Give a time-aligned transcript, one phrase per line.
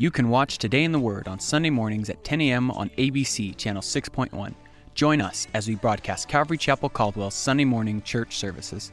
[0.00, 2.70] You can watch Today in the Word on Sunday mornings at 10 a.m.
[2.70, 4.54] on ABC Channel 6.1.
[4.94, 8.92] Join us as we broadcast Calvary Chapel Caldwell's Sunday morning church services,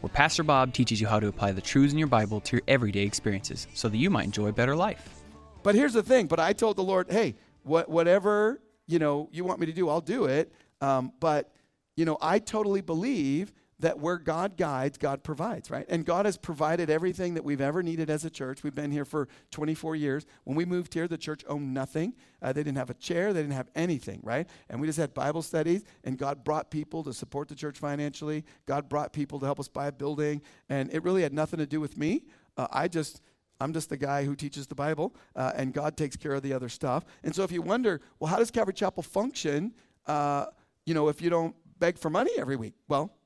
[0.00, 2.62] where Pastor Bob teaches you how to apply the truths in your Bible to your
[2.66, 5.22] everyday experiences so that you might enjoy a better life.
[5.62, 6.26] But here's the thing.
[6.26, 9.88] But I told the Lord, hey, what, whatever you know you want me to do,
[9.88, 10.52] I'll do it.
[10.80, 11.52] Um, but
[11.96, 15.86] you know, I totally believe that where God guides, God provides, right?
[15.88, 18.62] And God has provided everything that we've ever needed as a church.
[18.62, 20.26] We've been here for 24 years.
[20.44, 22.14] When we moved here, the church owned nothing.
[22.42, 24.48] Uh, they didn't have a chair, they didn't have anything, right?
[24.68, 28.44] And we just had Bible studies, and God brought people to support the church financially.
[28.66, 31.66] God brought people to help us buy a building, and it really had nothing to
[31.66, 32.24] do with me.
[32.56, 33.22] Uh, I just
[33.60, 36.52] I'm just the guy who teaches the Bible, uh, and God takes care of the
[36.52, 37.04] other stuff.
[37.24, 39.74] And so, if you wonder, well, how does Calvary Chapel function?
[40.06, 40.46] Uh,
[40.86, 43.17] you know, if you don't beg for money every week, well,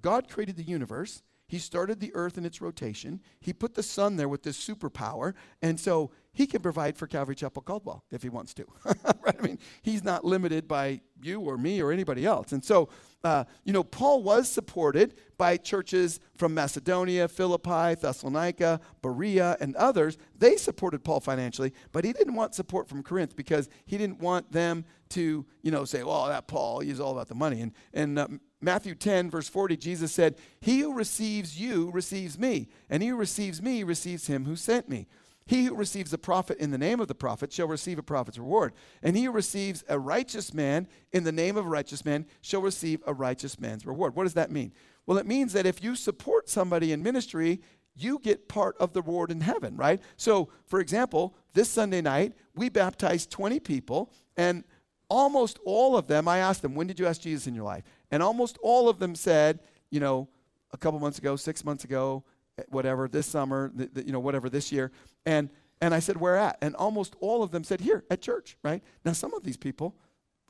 [0.00, 1.22] God created the universe.
[1.48, 3.20] He started the earth in its rotation.
[3.40, 5.34] He put the sun there with this superpower.
[5.60, 8.64] And so he can provide for Calvary Chapel Caldwell if he wants to.
[8.84, 9.36] right?
[9.38, 12.52] I mean, he's not limited by you or me or anybody else.
[12.52, 12.88] And so,
[13.24, 20.16] uh, you know, Paul was supported by churches from Macedonia, Philippi, Thessalonica, Berea, and others.
[20.38, 24.52] They supported Paul financially, but he didn't want support from Corinth because he didn't want
[24.52, 27.60] them to, you know, say, well, that Paul, he's all about the money.
[27.60, 28.28] And, and uh,
[28.60, 33.16] Matthew 10, verse 40, Jesus said, He who receives you receives me, and he who
[33.16, 35.08] receives me receives him who sent me.
[35.46, 38.38] He who receives a prophet in the name of the prophet shall receive a prophet's
[38.38, 38.72] reward.
[39.02, 42.62] And he who receives a righteous man in the name of a righteous man shall
[42.62, 44.14] receive a righteous man's reward.
[44.14, 44.72] What does that mean?
[45.06, 47.60] Well, it means that if you support somebody in ministry,
[47.96, 50.00] you get part of the reward in heaven, right?
[50.16, 54.62] So, for example, this Sunday night, we baptized 20 people, and
[55.08, 57.84] almost all of them, I asked them, When did you ask Jesus in your life?
[58.10, 60.28] And almost all of them said, you know,
[60.72, 62.24] a couple months ago, six months ago,
[62.68, 64.90] whatever, this summer, th- th- you know, whatever, this year.
[65.26, 65.50] And,
[65.80, 66.58] and I said, where at?
[66.60, 68.82] And almost all of them said, here, at church, right?
[69.04, 69.96] Now, some of these people,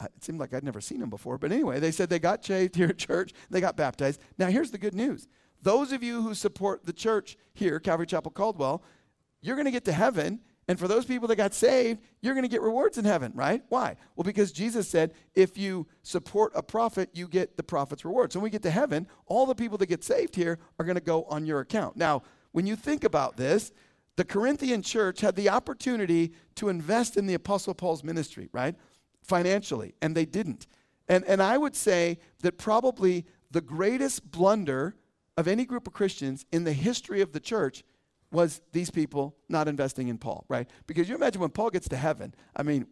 [0.02, 2.76] it seemed like I'd never seen them before, but anyway, they said they got shaved
[2.76, 4.20] here at church, they got baptized.
[4.38, 5.28] Now, here's the good news.
[5.62, 8.82] Those of you who support the church here, Calvary Chapel Caldwell,
[9.42, 10.40] you're going to get to heaven
[10.70, 13.60] and for those people that got saved, you're going to get rewards in heaven, right?
[13.70, 13.96] Why?
[14.14, 18.32] Well, because Jesus said, if you support a prophet, you get the prophet's reward.
[18.32, 20.94] So when we get to heaven, all the people that get saved here are going
[20.94, 21.96] to go on your account.
[21.96, 22.22] Now,
[22.52, 23.72] when you think about this,
[24.14, 28.76] the Corinthian church had the opportunity to invest in the Apostle Paul's ministry, right?
[29.24, 30.68] Financially, and they didn't.
[31.08, 34.94] And, and I would say that probably the greatest blunder
[35.36, 37.82] of any group of Christians in the history of the church
[38.32, 40.68] was these people not investing in Paul, right?
[40.86, 42.86] Because you imagine when Paul gets to heaven, I mean,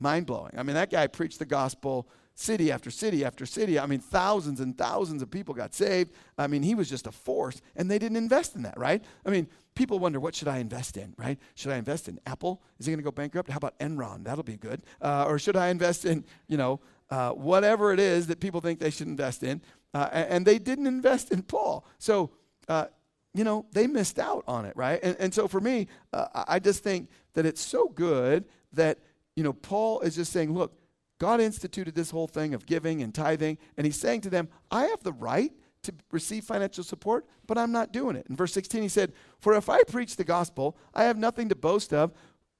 [0.00, 0.52] mind blowing.
[0.56, 3.78] I mean, that guy preached the gospel city after city after city.
[3.78, 6.12] I mean, thousands and thousands of people got saved.
[6.38, 9.04] I mean, he was just a force, and they didn't invest in that, right?
[9.26, 11.38] I mean, people wonder, what should I invest in, right?
[11.54, 12.62] Should I invest in Apple?
[12.78, 13.50] Is he going to go bankrupt?
[13.50, 14.24] How about Enron?
[14.24, 14.82] That'll be good.
[15.00, 16.80] Uh, or should I invest in, you know,
[17.10, 19.60] uh, whatever it is that people think they should invest in?
[19.92, 21.84] Uh, and they didn't invest in Paul.
[21.98, 22.30] So,
[22.66, 22.86] uh,
[23.34, 25.00] you know, they missed out on it, right?
[25.02, 28.98] And, and so for me, uh, I just think that it's so good that,
[29.36, 30.74] you know, Paul is just saying, look,
[31.18, 34.86] God instituted this whole thing of giving and tithing, and he's saying to them, I
[34.86, 35.52] have the right
[35.84, 38.26] to receive financial support, but I'm not doing it.
[38.28, 41.56] In verse 16, he said, For if I preach the gospel, I have nothing to
[41.56, 42.12] boast of,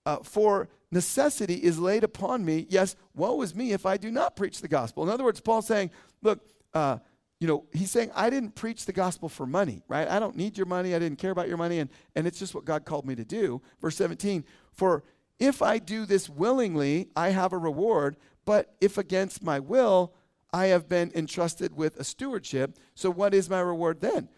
[0.07, 2.67] uh, for necessity is laid upon me.
[2.69, 5.03] Yes, woe is me if I do not preach the gospel.
[5.05, 5.91] In other words, Paul's saying,
[6.23, 6.41] Look,
[6.75, 6.99] uh,
[7.43, 10.07] you know, he's saying, I didn't preach the gospel for money, right?
[10.07, 10.95] I don't need your money.
[10.95, 11.81] I didn't care about your money.
[11.81, 13.61] And, and it's just what God called me to do.
[13.81, 15.03] Verse 17, for
[15.41, 18.17] if I do this willingly, I have a reward.
[18.45, 20.15] But if against my will,
[20.53, 22.79] I have been entrusted with a stewardship.
[22.95, 24.29] So what is my reward then?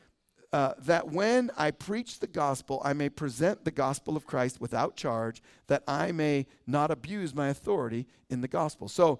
[0.50, 4.96] Uh, that when I preach the gospel, I may present the gospel of Christ without
[4.96, 8.88] charge, that I may not abuse my authority in the gospel.
[8.88, 9.18] So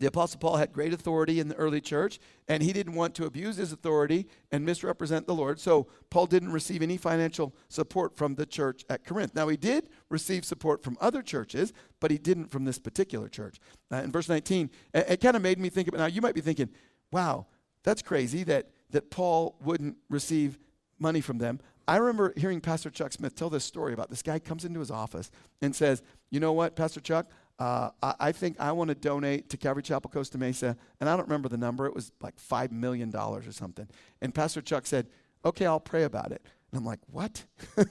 [0.00, 2.18] the Apostle Paul had great authority in the early church,
[2.48, 5.60] and he didn't want to abuse his authority and misrepresent the Lord.
[5.60, 9.34] So Paul didn't receive any financial support from the church at Corinth.
[9.34, 13.58] Now, he did receive support from other churches, but he didn't from this particular church.
[13.92, 16.34] Uh, in verse 19, it, it kind of made me think about now, you might
[16.34, 16.70] be thinking,
[17.12, 17.46] wow,
[17.84, 20.58] that's crazy that, that Paul wouldn't receive
[20.98, 21.60] money from them.
[21.86, 24.90] I remember hearing Pastor Chuck Smith tell this story about this guy comes into his
[24.90, 25.30] office
[25.60, 27.26] and says, You know what, Pastor Chuck?
[27.60, 31.16] Uh, I, I think I want to donate to Calvary Chapel Costa Mesa, and I
[31.16, 31.86] don't remember the number.
[31.86, 33.86] It was like $5 million or something.
[34.22, 35.08] And Pastor Chuck said,
[35.44, 36.42] okay, I'll pray about it.
[36.72, 37.44] And I'm like, what?
[37.76, 37.86] You're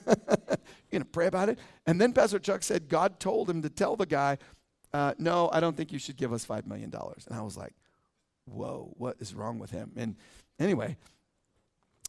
[0.90, 1.58] going to pray about it?
[1.86, 4.38] And then Pastor Chuck said God told him to tell the guy,
[4.92, 6.92] uh, no, I don't think you should give us $5 million.
[6.92, 7.74] And I was like,
[8.46, 9.92] whoa, what is wrong with him?
[9.94, 10.16] And
[10.58, 10.96] anyway,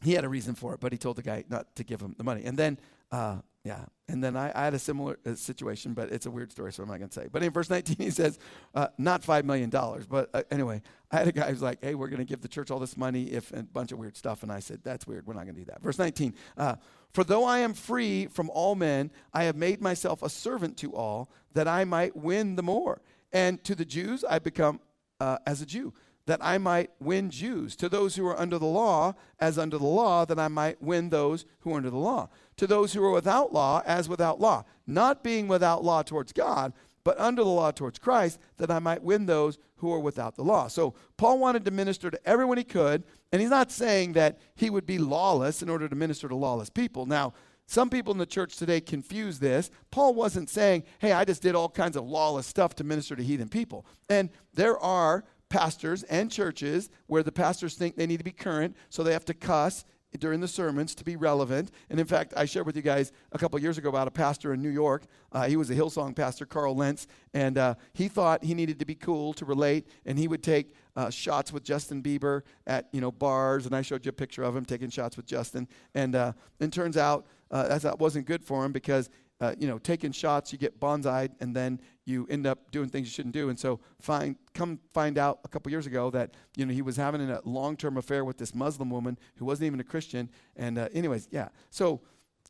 [0.02, 2.16] he had a reason for it, but he told the guy not to give him
[2.18, 2.42] the money.
[2.44, 2.78] And then,
[3.12, 6.50] uh, yeah, and then I, I had a similar uh, situation, but it's a weird
[6.50, 7.28] story, so I'm not going to say.
[7.30, 8.38] But in verse 19, he says,
[8.74, 9.70] uh, not $5 million.
[9.70, 10.82] But uh, anyway,
[11.12, 12.96] I had a guy who's like, hey, we're going to give the church all this
[12.96, 14.42] money if a bunch of weird stuff.
[14.42, 15.26] And I said, that's weird.
[15.26, 15.80] We're not going to do that.
[15.80, 16.74] Verse 19, uh,
[17.12, 20.92] for though I am free from all men, I have made myself a servant to
[20.94, 23.00] all that I might win the more.
[23.32, 24.80] And to the Jews, I become
[25.20, 25.94] uh, as a Jew
[26.26, 27.74] that I might win Jews.
[27.76, 31.08] To those who are under the law, as under the law, that I might win
[31.08, 32.28] those who are under the law.
[32.58, 34.64] To those who are without law, as without law.
[34.86, 36.72] Not being without law towards God,
[37.04, 40.44] but under the law towards Christ, that I might win those who are without the
[40.44, 40.68] law.
[40.68, 43.02] So Paul wanted to minister to everyone he could,
[43.32, 46.70] and he's not saying that he would be lawless in order to minister to lawless
[46.70, 47.06] people.
[47.06, 47.32] Now,
[47.66, 49.70] some people in the church today confuse this.
[49.90, 53.22] Paul wasn't saying, hey, I just did all kinds of lawless stuff to minister to
[53.22, 53.86] heathen people.
[54.08, 58.74] And there are pastors and churches where the pastors think they need to be current,
[58.88, 59.84] so they have to cuss
[60.18, 61.70] during the sermons to be relevant.
[61.90, 64.54] And in fact, I shared with you guys a couple years ago about a pastor
[64.54, 65.04] in New York.
[65.30, 68.86] Uh, he was a Hillsong pastor, Carl Lentz, and uh, he thought he needed to
[68.86, 73.02] be cool to relate, and he would take uh, shots with Justin Bieber at you
[73.02, 73.66] know bars.
[73.66, 75.68] And I showed you a picture of him taking shots with Justin.
[75.94, 79.10] And uh, it turns out uh, that wasn't good for him because
[79.42, 83.08] uh, you know, taking shots, you get bonsai, and then you end up doing things
[83.08, 83.48] you shouldn't do.
[83.48, 86.96] And so, find come find out a couple years ago that you know he was
[86.96, 90.30] having a long-term affair with this Muslim woman who wasn't even a Christian.
[90.54, 91.48] And uh, anyways, yeah.
[91.70, 92.02] So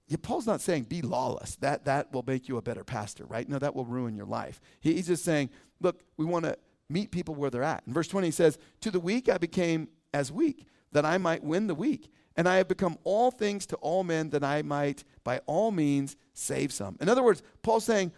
[0.07, 1.57] yeah, Paul's not saying be lawless.
[1.57, 3.49] That that will make you a better pastor, right?
[3.49, 4.61] No, that will ruin your life.
[4.81, 5.49] He, he's just saying,
[5.81, 6.59] look, we want to
[6.91, 7.85] meet people where they're at.
[7.87, 11.43] In verse 20, he says, "To the weak I became as weak, that I might
[11.43, 15.05] win the weak." And I have become all things to all men that I might
[15.25, 16.97] by all means save some.
[17.01, 18.13] In other words, Paul's saying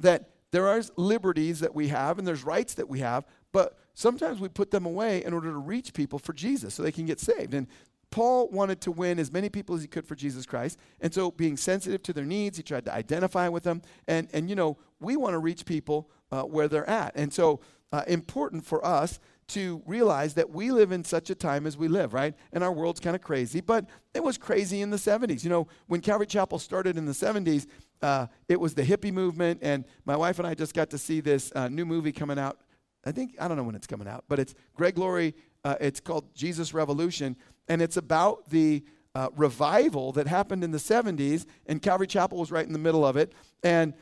[0.00, 4.40] that there are liberties that we have and there's rights that we have, but sometimes
[4.40, 7.20] we put them away in order to reach people for Jesus so they can get
[7.20, 7.54] saved.
[7.54, 7.68] And
[8.10, 10.78] Paul wanted to win as many people as he could for Jesus Christ.
[11.00, 13.82] And so, being sensitive to their needs, he tried to identify with them.
[14.08, 17.12] And, and you know, we want to reach people uh, where they're at.
[17.14, 17.60] And so,
[17.92, 19.20] uh, important for us
[19.50, 22.34] to realize that we live in such a time as we live, right?
[22.52, 25.44] And our world's kind of crazy, but it was crazy in the 70s.
[25.44, 27.66] You know, when Calvary Chapel started in the 70s,
[28.02, 31.20] uh, it was the hippie movement, and my wife and I just got to see
[31.20, 32.60] this uh, new movie coming out.
[33.04, 35.34] I think, I don't know when it's coming out, but it's Greg Laurie.
[35.64, 37.36] Uh, it's called Jesus Revolution,
[37.68, 42.50] and it's about the uh, revival that happened in the 70s, and Calvary Chapel was
[42.50, 43.32] right in the middle of it.
[43.62, 43.94] And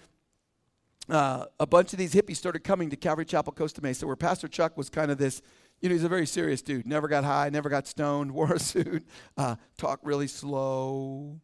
[1.08, 4.48] uh, a bunch of these hippies started coming to Calvary Chapel, Costa Mesa, where Pastor
[4.48, 5.42] Chuck was kind of this,
[5.80, 6.86] you know, he's a very serious dude.
[6.86, 9.06] Never got high, never got stoned, wore a suit,
[9.36, 11.40] uh, talked really slow.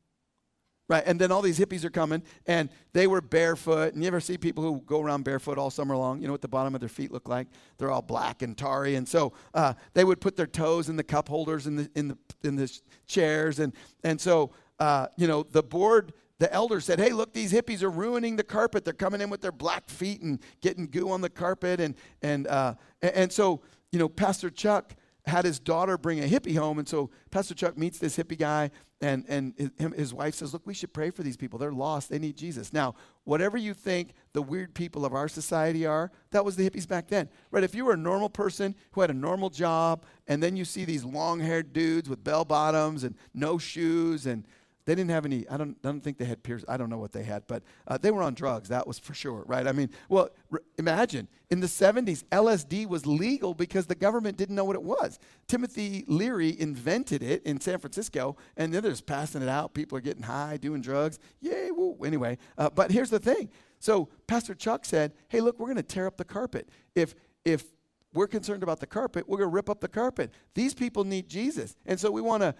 [0.87, 3.95] Right, and then all these hippies are coming, and they were barefoot.
[3.95, 6.21] And you ever see people who go around barefoot all summer long?
[6.21, 7.47] You know what the bottom of their feet look like?
[7.79, 11.03] They're all black and tarry, and so uh, they would put their toes in the
[11.03, 12.71] cup holders in the in the in the
[13.07, 13.73] chairs, and
[14.03, 17.91] and so uh, you know the board the elder said, Hey, look, these hippies are
[17.91, 18.85] ruining the carpet.
[18.85, 21.81] They're coming in with their black feet and getting goo on the carpet.
[21.81, 23.63] And, and, uh, and so,
[23.93, 24.95] you know, Pastor Chuck
[25.27, 26.79] had his daughter bring a hippie home.
[26.79, 30.67] And so Pastor Chuck meets this hippie guy, and, and his, his wife says, Look,
[30.67, 31.59] we should pray for these people.
[31.59, 32.11] They're lost.
[32.11, 32.73] They need Jesus.
[32.73, 36.87] Now, whatever you think the weird people of our society are, that was the hippies
[36.87, 37.29] back then.
[37.51, 37.65] Right?
[37.65, 40.85] If you were a normal person who had a normal job, and then you see
[40.85, 44.47] these long haired dudes with bell bottoms and no shoes and
[44.87, 46.65] they didn't have any, I don't, I don't think they had pierce.
[46.69, 49.15] I don't know what they had, but uh, they were on drugs, that was for
[49.15, 49.67] sure, right?
[49.67, 54.57] I mean, well, r- imagine in the 70s, LSD was legal because the government didn't
[54.57, 55.19] know what it was.
[55.47, 59.73] Timothy Leary invented it in San Francisco, and then they're just passing it out.
[59.73, 61.19] People are getting high, doing drugs.
[61.41, 61.97] Yay, woo.
[62.05, 63.49] Anyway, uh, but here's the thing.
[63.79, 66.69] So Pastor Chuck said, hey, look, we're going to tear up the carpet.
[66.95, 67.15] If,
[67.45, 67.65] if
[68.15, 70.31] we're concerned about the carpet, we're going to rip up the carpet.
[70.55, 71.77] These people need Jesus.
[71.85, 72.55] And so we want to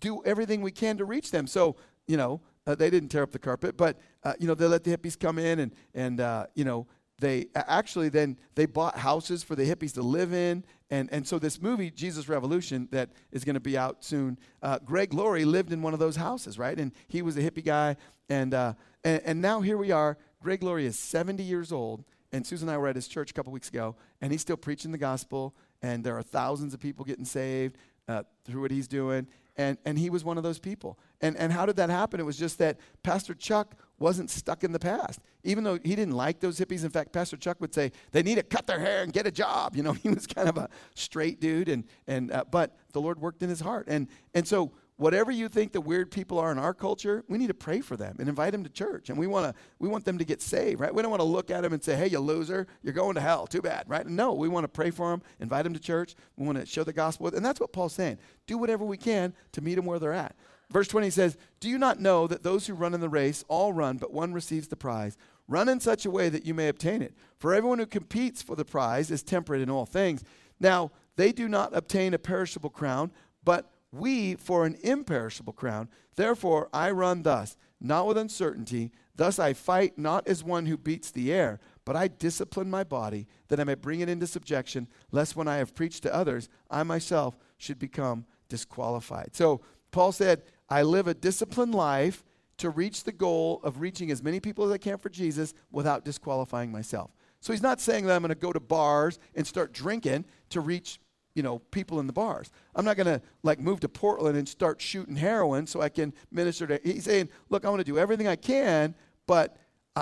[0.00, 1.46] do everything we can to reach them.
[1.46, 1.76] So,
[2.06, 4.84] you know, uh, they didn't tear up the carpet, but, uh, you know, they let
[4.84, 6.86] the hippies come in and, and uh, you know,
[7.20, 10.64] they actually then they bought houses for the hippies to live in.
[10.90, 14.78] And, and so this movie jesus revolution that is going to be out soon uh,
[14.78, 16.78] greg laurie lived in one of those houses right?
[16.78, 17.96] And he was a hippie guy.
[18.28, 18.74] And, uh,
[19.04, 20.16] and, and now here we are.
[20.40, 23.34] Greg laurie is 70 years old and susan and i were at his church a
[23.34, 27.04] couple weeks ago and he's still preaching the gospel and there are thousands of people
[27.04, 27.76] getting saved
[28.08, 29.26] uh, through what he's doing
[29.58, 30.98] And, and he was one of those people.
[31.20, 32.20] And, and how did that happen?
[32.20, 35.20] It was just that Pastor Chuck wasn't stuck in the past.
[35.42, 36.84] Even though he didn't like those hippies.
[36.84, 39.32] In fact, Pastor Chuck would say, they need to cut their hair and get a
[39.32, 39.74] job.
[39.74, 41.68] You know, he was kind of a straight dude.
[41.68, 43.88] And, and, uh, but the Lord worked in his heart.
[43.88, 47.46] And, and so whatever you think the weird people are in our culture, we need
[47.46, 49.08] to pray for them and invite them to church.
[49.08, 50.94] And we want to we want them to get saved, right?
[50.94, 53.20] We don't want to look at them and say, "Hey, you loser, you're going to
[53.20, 53.46] hell.
[53.46, 54.06] Too bad." Right?
[54.06, 56.14] No, we want to pray for them, invite them to church.
[56.36, 57.28] We want to show the gospel.
[57.28, 58.18] And that's what Paul's saying.
[58.46, 60.36] Do whatever we can to meet them where they're at.
[60.70, 63.72] Verse 20 says, "Do you not know that those who run in the race all
[63.72, 65.16] run, but one receives the prize?
[65.46, 67.14] Run in such a way that you may obtain it.
[67.38, 70.22] For everyone who competes for the prize is temperate in all things.
[70.60, 73.12] Now, they do not obtain a perishable crown,
[73.44, 75.88] but we for an imperishable crown.
[76.16, 78.92] Therefore, I run thus, not with uncertainty.
[79.14, 83.26] Thus I fight not as one who beats the air, but I discipline my body,
[83.48, 86.82] that I may bring it into subjection, lest when I have preached to others, I
[86.82, 89.30] myself should become disqualified.
[89.34, 92.24] So Paul said, I live a disciplined life
[92.58, 96.04] to reach the goal of reaching as many people as I can for Jesus without
[96.04, 97.10] disqualifying myself.
[97.40, 100.60] So he's not saying that I'm going to go to bars and start drinking to
[100.60, 101.00] reach
[101.38, 102.50] you know, people in the bars.
[102.74, 106.12] I'm not going to like move to Portland and start shooting heroin so I can
[106.32, 106.80] minister to.
[106.82, 108.96] He's saying, look, I want to do everything I can,
[109.28, 109.56] but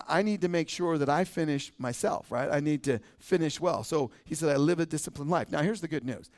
[0.08, 2.48] I need to make sure that I finish myself, right?
[2.50, 3.84] I need to finish well.
[3.84, 5.52] So he said, I live a disciplined life.
[5.52, 6.30] Now, here's the good news.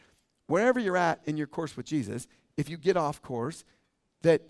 [0.49, 2.27] Wherever you're at in your course with Jesus,
[2.57, 3.65] if you get off course,
[4.23, 4.43] that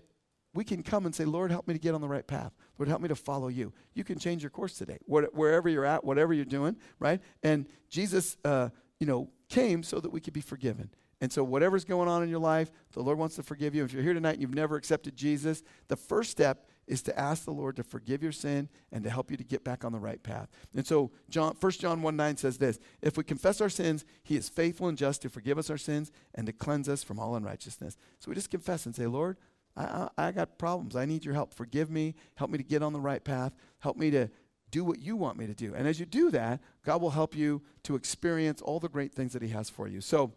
[0.55, 2.53] we can come and say, Lord, help me to get on the right path.
[2.79, 3.71] Lord, help me to follow you.
[3.93, 7.21] You can change your course today, wherever you're at, whatever you're doing, right?
[7.43, 10.89] And Jesus, uh, you know, came so that we could be forgiven.
[11.21, 13.83] And so, whatever's going on in your life, the Lord wants to forgive you.
[13.83, 17.43] If you're here tonight and you've never accepted Jesus, the first step is to ask
[17.43, 19.99] the Lord to forgive your sin and to help you to get back on the
[19.99, 20.47] right path.
[20.73, 24.37] And so, John, 1 John 1 9 says this If we confess our sins, he
[24.37, 27.35] is faithful and just to forgive us our sins and to cleanse us from all
[27.35, 27.97] unrighteousness.
[28.19, 29.35] So, we just confess and say, Lord,
[29.75, 29.83] I,
[30.17, 30.95] I, I got problems.
[30.95, 31.53] I need your help.
[31.53, 32.15] Forgive me.
[32.35, 33.53] Help me to get on the right path.
[33.79, 34.29] Help me to
[34.71, 35.73] do what you want me to do.
[35.73, 39.33] And as you do that, God will help you to experience all the great things
[39.33, 40.01] that He has for you.
[40.01, 40.31] So,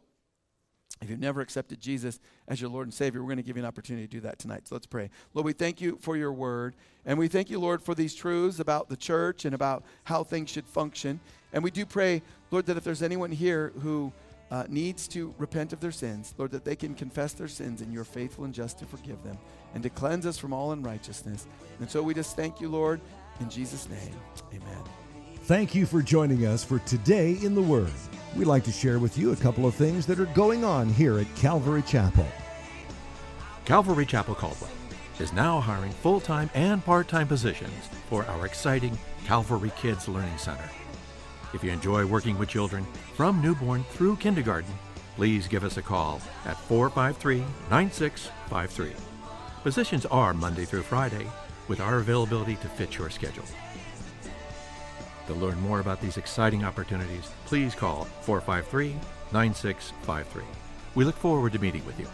[1.00, 3.62] if you've never accepted Jesus as your Lord and Savior, we're going to give you
[3.62, 4.68] an opportunity to do that tonight.
[4.68, 5.10] So let's pray.
[5.34, 6.76] Lord, we thank you for your word.
[7.04, 10.50] And we thank you, Lord, for these truths about the church and about how things
[10.50, 11.18] should function.
[11.52, 12.22] And we do pray,
[12.52, 14.12] Lord, that if there's anyone here who
[14.52, 17.92] uh, needs to repent of their sins, Lord, that they can confess their sins and
[17.92, 19.38] you're faithful and just to forgive them
[19.74, 21.46] and to cleanse us from all unrighteousness.
[21.80, 23.00] And so we just thank you, Lord,
[23.42, 24.14] in Jesus' name,
[24.54, 24.84] amen.
[25.42, 27.90] Thank you for joining us for Today in the Word.
[28.36, 31.18] We'd like to share with you a couple of things that are going on here
[31.18, 32.26] at Calvary Chapel.
[33.64, 34.70] Calvary Chapel Caldwell
[35.18, 38.96] is now hiring full time and part time positions for our exciting
[39.26, 40.70] Calvary Kids Learning Center.
[41.52, 44.72] If you enjoy working with children from newborn through kindergarten,
[45.16, 48.92] please give us a call at 453 9653.
[49.62, 51.26] Positions are Monday through Friday,
[51.68, 53.44] with our availability to fit your schedule.
[55.26, 58.96] To learn more about these exciting opportunities, please call 453
[59.32, 60.42] 9653.
[60.94, 62.06] We look forward to meeting with you.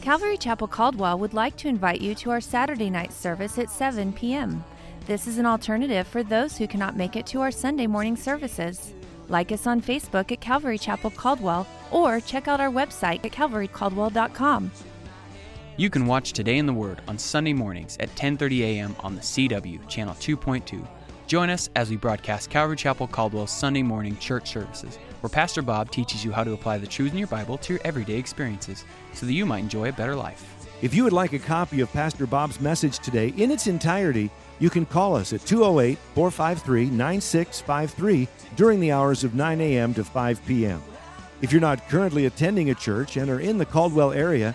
[0.00, 4.12] Calvary Chapel Caldwell would like to invite you to our Saturday night service at 7
[4.12, 4.64] p.m.
[5.06, 8.92] This is an alternative for those who cannot make it to our Sunday morning services.
[9.28, 14.70] Like us on Facebook at Calvary Chapel Caldwell or check out our website at calvarycaldwell.com.
[15.78, 18.96] You can watch Today in the Word on Sunday mornings at 10:30 a.m.
[19.00, 20.88] on the CW channel 2.2.
[21.26, 25.90] Join us as we broadcast Calvary Chapel Caldwell's Sunday morning church services, where Pastor Bob
[25.90, 29.26] teaches you how to apply the truths in your Bible to your everyday experiences so
[29.26, 30.66] that you might enjoy a better life.
[30.80, 34.30] If you would like a copy of Pastor Bob's message today in its entirety,
[34.60, 39.92] you can call us at 208 453 9653 during the hours of 9 a.m.
[39.92, 40.82] to 5 p.m.
[41.42, 44.54] If you're not currently attending a church and are in the Caldwell area,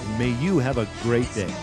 [0.17, 1.53] May you have a great day.